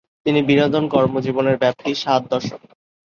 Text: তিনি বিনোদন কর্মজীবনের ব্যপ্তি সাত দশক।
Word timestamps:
তিনি 0.25 0.39
বিনোদন 0.41 0.83
কর্মজীবনের 0.87 1.55
ব্যপ্তি 1.57 1.91
সাত 1.95 2.21
দশক। 2.31 2.61